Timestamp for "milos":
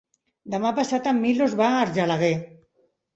1.25-1.53